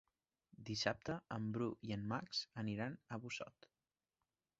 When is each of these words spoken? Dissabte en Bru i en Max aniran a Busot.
Dissabte 0.69 1.17
en 1.35 1.45
Bru 1.57 1.67
i 1.89 1.93
en 1.97 2.07
Max 2.13 2.39
aniran 2.63 2.95
a 3.17 3.21
Busot. 3.27 3.69